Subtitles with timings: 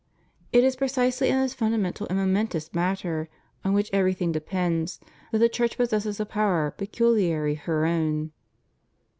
[0.51, 3.29] It is precisely in this fundamental and momentous matter,
[3.63, 4.99] on which everything depends,
[5.31, 8.31] that the Church possesses a power peculiarly her own.